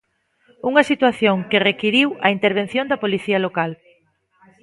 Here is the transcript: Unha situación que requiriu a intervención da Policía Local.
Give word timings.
Unha 0.69 0.87
situación 0.91 1.35
que 1.49 1.63
requiriu 1.69 2.07
a 2.25 2.27
intervención 2.37 2.85
da 2.87 3.01
Policía 3.03 3.39
Local. 3.45 3.71